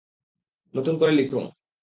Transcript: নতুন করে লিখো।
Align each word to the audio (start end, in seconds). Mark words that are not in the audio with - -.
নতুন 0.73 0.95
করে 0.97 1.11
লিখো। 1.11 1.39